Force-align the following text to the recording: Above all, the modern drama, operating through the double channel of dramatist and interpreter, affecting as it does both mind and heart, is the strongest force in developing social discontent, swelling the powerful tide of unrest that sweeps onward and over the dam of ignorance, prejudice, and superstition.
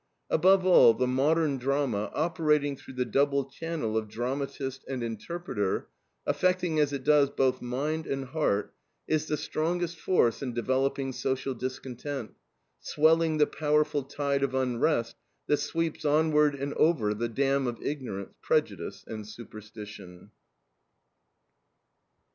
Above 0.31 0.65
all, 0.65 0.95
the 0.95 1.05
modern 1.05 1.59
drama, 1.59 2.09
operating 2.15 2.75
through 2.75 2.95
the 2.95 3.05
double 3.05 3.45
channel 3.45 3.95
of 3.95 4.09
dramatist 4.09 4.83
and 4.87 5.03
interpreter, 5.03 5.89
affecting 6.25 6.79
as 6.79 6.91
it 6.91 7.03
does 7.03 7.29
both 7.29 7.61
mind 7.61 8.07
and 8.07 8.25
heart, 8.29 8.73
is 9.07 9.27
the 9.27 9.37
strongest 9.37 9.99
force 9.99 10.41
in 10.41 10.55
developing 10.55 11.13
social 11.13 11.53
discontent, 11.53 12.33
swelling 12.79 13.37
the 13.37 13.45
powerful 13.45 14.01
tide 14.01 14.41
of 14.41 14.55
unrest 14.55 15.15
that 15.45 15.57
sweeps 15.57 16.03
onward 16.03 16.55
and 16.55 16.73
over 16.73 17.13
the 17.13 17.29
dam 17.29 17.67
of 17.67 17.79
ignorance, 17.83 18.33
prejudice, 18.41 19.03
and 19.05 19.27
superstition. 19.27 20.31